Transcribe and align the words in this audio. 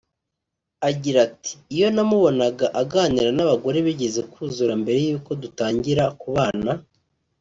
Agira 0.89 1.17
ati 1.27 1.53
“Iyo 1.75 1.87
namubonaga 1.95 2.65
aganira 2.81 3.29
n’abagore 3.33 3.77
bigeze 3.87 4.19
kuzura 4.31 4.73
mbere 4.81 4.97
y’uko 5.07 5.29
dutangira 5.41 6.03
kubana 6.21 6.71